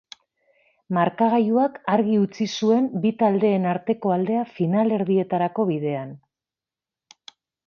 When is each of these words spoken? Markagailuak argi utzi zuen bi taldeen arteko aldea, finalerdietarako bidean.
Markagailuak 0.97 1.75
argi 1.95 2.15
utzi 2.21 2.47
zuen 2.61 2.87
bi 3.03 3.11
taldeen 3.19 3.67
arteko 3.75 4.15
aldea, 4.17 4.47
finalerdietarako 4.57 5.69
bidean. 5.75 6.17